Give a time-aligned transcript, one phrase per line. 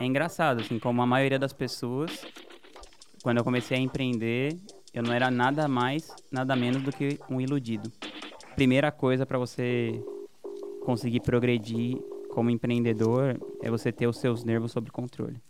[0.00, 2.24] É engraçado, assim, como a maioria das pessoas,
[3.20, 4.56] quando eu comecei a empreender,
[4.94, 7.90] eu não era nada mais, nada menos do que um iludido.
[8.54, 10.00] Primeira coisa para você
[10.84, 11.98] conseguir progredir
[12.30, 15.42] como empreendedor é você ter os seus nervos sob controle.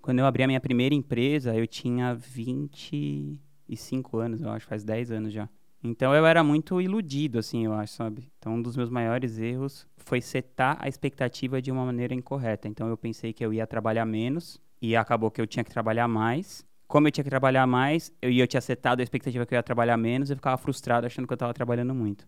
[0.00, 5.10] Quando eu abri a minha primeira empresa, eu tinha 25 anos, eu acho, faz 10
[5.10, 5.46] anos já.
[5.82, 8.30] Então eu era muito iludido, assim, eu acho, sabe?
[8.38, 12.68] Então um dos meus maiores erros foi setar a expectativa de uma maneira incorreta.
[12.68, 16.08] Então eu pensei que eu ia trabalhar menos e acabou que eu tinha que trabalhar
[16.08, 16.64] mais.
[16.88, 19.62] Como eu tinha que trabalhar mais, eu, eu tinha setado a expectativa que eu ia
[19.62, 22.26] trabalhar menos, eu ficava frustrado achando que eu estava trabalhando muito.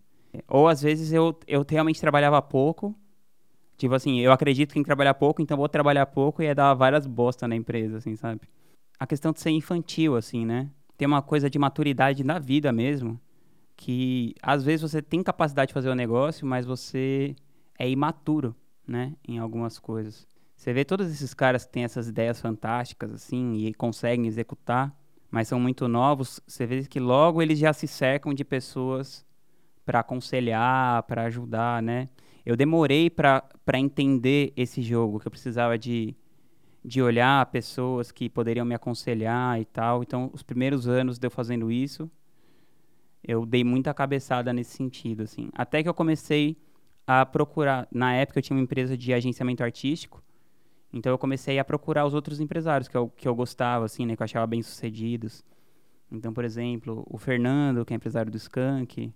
[0.48, 2.95] Ou às vezes eu, eu realmente trabalhava pouco.
[3.77, 6.75] Tipo assim, eu acredito que em trabalhar pouco, então vou trabalhar pouco e ia dar
[6.75, 8.41] várias bosta na empresa, assim, sabe?
[8.98, 10.69] A questão de ser infantil, assim, né?
[10.97, 13.20] Tem uma coisa de maturidade na vida mesmo,
[13.79, 17.37] que às vezes você tem capacidade de fazer o um negócio, mas você
[17.79, 18.55] é imaturo,
[18.87, 20.27] né, em algumas coisas.
[20.57, 24.93] Você vê todos esses caras que têm essas ideias fantásticas assim e conseguem executar,
[25.31, 29.25] mas são muito novos, você vê que logo eles já se cercam de pessoas
[29.87, 32.09] para aconselhar, para ajudar, né?
[32.45, 36.17] Eu demorei para entender esse jogo, que eu precisava de,
[36.85, 40.03] de olhar pessoas que poderiam me aconselhar e tal.
[40.03, 42.11] Então, os primeiros anos de eu fazendo isso,
[43.29, 45.51] eu dei muita cabeçada nesse sentido, assim.
[45.53, 46.57] Até que eu comecei
[47.07, 47.87] a procurar.
[47.93, 50.23] Na época eu tinha uma empresa de agenciamento artístico,
[50.91, 54.17] então eu comecei a procurar os outros empresários que eu, que eu gostava, assim, né,
[54.17, 55.45] que eu achava bem sucedidos.
[56.11, 59.12] Então, por exemplo, o Fernando, que é empresário do Skank,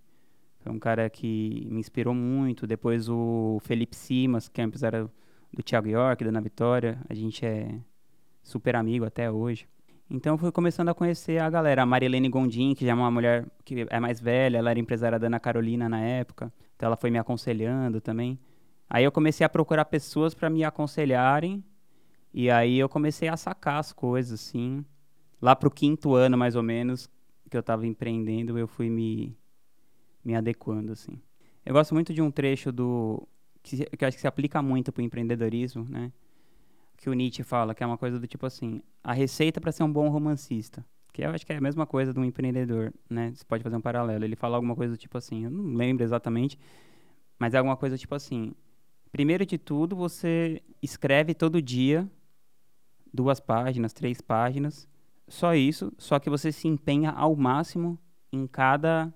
[0.60, 2.66] foi um cara que me inspirou muito.
[2.66, 5.10] Depois o Felipe Simas, que é empresário
[5.50, 7.80] do Thiago York, da Ana Vitória, a gente é
[8.42, 9.66] super amigo até hoje.
[10.14, 11.82] Então eu fui começando a conhecer a galera.
[11.82, 15.18] A Marilene Gondim, que já é uma mulher que é mais velha, ela era empresária
[15.18, 16.52] da Ana Carolina na época.
[16.76, 18.38] Então ela foi me aconselhando também.
[18.90, 21.64] Aí eu comecei a procurar pessoas para me aconselharem.
[22.34, 24.84] E aí eu comecei a sacar as coisas, assim.
[25.40, 27.08] Lá pro quinto ano, mais ou menos,
[27.48, 29.34] que eu estava empreendendo, eu fui me,
[30.22, 31.18] me adequando, assim.
[31.64, 33.26] Eu gosto muito de um trecho do...
[33.62, 36.12] Que, que eu acho que se aplica muito pro empreendedorismo, né?
[37.02, 39.82] Que o Nietzsche fala, que é uma coisa do tipo assim, a receita para ser
[39.82, 40.86] um bom romancista.
[41.12, 43.32] Que eu acho que é a mesma coisa de um empreendedor, né?
[43.34, 44.24] Você pode fazer um paralelo.
[44.24, 46.56] Ele fala alguma coisa do tipo assim, eu não lembro exatamente,
[47.40, 48.54] mas é alguma coisa tipo assim.
[49.10, 52.08] Primeiro de tudo, você escreve todo dia
[53.12, 54.88] duas páginas, três páginas,
[55.26, 57.98] só isso, só que você se empenha ao máximo
[58.32, 59.12] em cada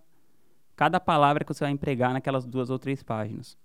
[0.75, 3.57] cada palavra que você vai empregar naquelas duas ou três páginas.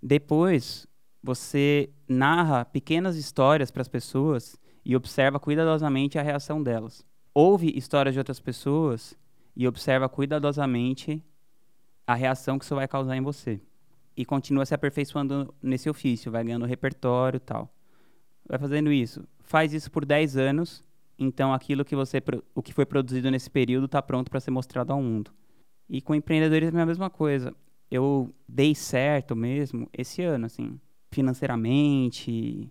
[0.00, 0.86] Depois,
[1.24, 7.02] você narra pequenas histórias para as pessoas e observa cuidadosamente a reação delas.
[7.32, 9.16] Ouve histórias de outras pessoas
[9.56, 11.24] e observa cuidadosamente
[12.06, 13.58] a reação que isso vai causar em você.
[14.14, 17.74] E continua se aperfeiçoando nesse ofício, vai ganhando repertório tal.
[18.46, 19.26] Vai fazendo isso.
[19.40, 20.84] Faz isso por 10 anos,
[21.18, 22.22] então aquilo que você
[22.54, 25.30] o que foi produzido nesse período está pronto para ser mostrado ao mundo.
[25.88, 27.54] E com empreendedorismo é a mesma coisa.
[27.90, 30.78] Eu dei certo mesmo esse ano, assim
[31.14, 32.70] financeiramente,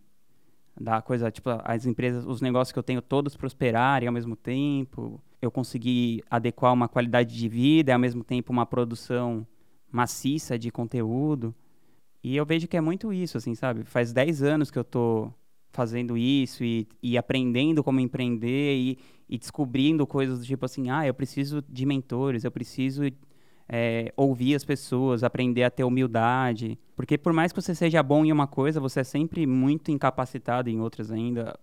[0.79, 5.21] da coisa, tipo, as empresas, os negócios que eu tenho todos prosperarem ao mesmo tempo,
[5.41, 9.45] eu conseguir adequar uma qualidade de vida e ao mesmo tempo uma produção
[9.91, 11.53] maciça de conteúdo.
[12.23, 13.83] E eu vejo que é muito isso, assim, sabe?
[13.83, 15.31] Faz 10 anos que eu tô
[15.71, 21.05] fazendo isso e, e aprendendo como empreender e, e descobrindo coisas do tipo assim, ah,
[21.05, 23.03] eu preciso de mentores, eu preciso
[23.67, 26.77] é, ouvir as pessoas, aprender a ter humildade.
[26.95, 30.69] Porque por mais que você seja bom em uma coisa, você é sempre muito incapacitado
[30.69, 31.57] em outras ainda.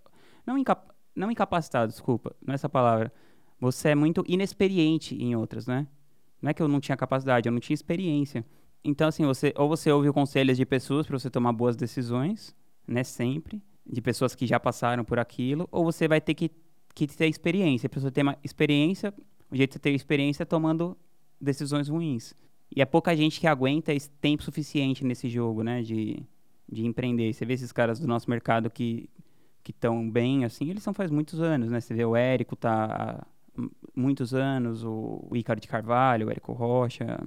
[0.47, 3.13] Não, incap não incapacitado, desculpa, não é essa palavra.
[3.61, 5.87] Você é muito inexperiente em outras, né?
[6.41, 8.45] Não é que eu não tinha capacidade, eu não tinha experiência.
[8.83, 12.57] Então, assim, você, ou você ouve conselhos de pessoas para você tomar boas decisões,
[12.87, 13.05] né?
[13.05, 13.63] Sempre.
[13.85, 16.51] De pessoas que já passaram por aquilo, ou você vai ter que,
[16.95, 17.89] que ter experiência.
[17.89, 19.13] Para você ter uma experiência,
[19.51, 20.97] o jeito de você ter experiência é tomando
[21.41, 22.35] decisões ruins.
[22.75, 25.83] E é pouca gente que aguenta esse tempo suficiente nesse jogo, né?
[25.83, 26.23] De,
[26.71, 27.33] de empreender.
[27.33, 29.09] Você vê esses caras do nosso mercado que
[29.63, 31.81] que estão bem, assim, eles são faz muitos anos, né?
[31.81, 33.27] Você vê o Érico tá há
[33.95, 37.21] muitos anos, o, Ícaro de Carvalho, o Érico Rocha,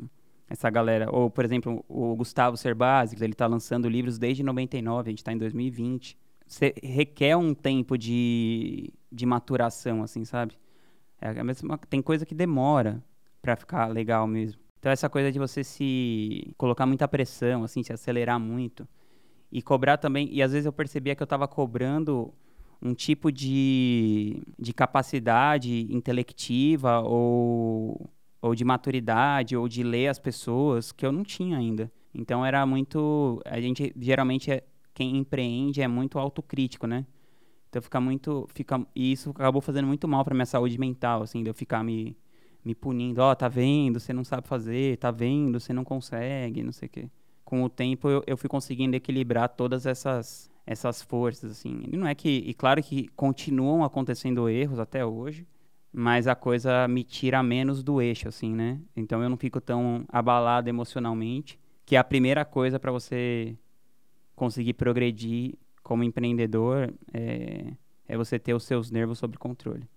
[0.50, 1.10] essa galera.
[1.12, 5.32] Ou, por exemplo, o Gustavo Cerbasi, ele está lançando livros desde 99, a gente está
[5.32, 6.18] em 2020.
[6.48, 10.58] Você requer um tempo de, de maturação, assim, sabe?
[11.22, 13.02] É mesma, tem coisa que demora
[13.44, 14.60] para ficar legal mesmo.
[14.80, 18.88] Então essa coisa de você se colocar muita pressão, assim, se acelerar muito
[19.52, 22.34] e cobrar também, e às vezes eu percebia que eu estava cobrando
[22.82, 28.10] um tipo de, de capacidade intelectiva ou,
[28.42, 31.92] ou de maturidade ou de ler as pessoas que eu não tinha ainda.
[32.14, 34.64] Então era muito, a gente geralmente é,
[34.94, 37.06] quem empreende é muito autocrítico, né?
[37.70, 41.44] Então fica muito, fica e isso acabou fazendo muito mal para minha saúde mental, assim,
[41.44, 42.18] de eu ficar me
[42.64, 46.64] me punindo, ó, oh, tá vendo, você não sabe fazer, tá vendo, você não consegue,
[46.64, 47.10] não sei o quê.
[47.44, 51.84] Com o tempo eu, eu fui conseguindo equilibrar todas essas essas forças, assim.
[51.92, 55.46] E não é que, e claro que continuam acontecendo erros até hoje,
[55.92, 58.80] mas a coisa me tira menos do eixo, assim, né?
[58.96, 63.58] Então eu não fico tão abalado emocionalmente, que é a primeira coisa para você
[64.36, 67.74] conseguir progredir como empreendedor é,
[68.08, 69.88] é você ter os seus nervos sob controle.